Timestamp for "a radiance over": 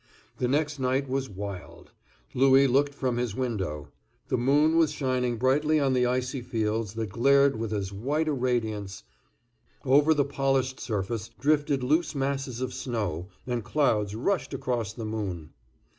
8.27-10.15